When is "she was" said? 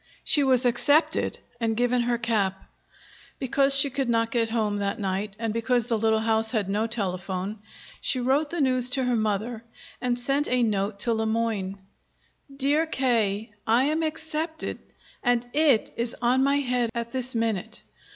0.23-0.65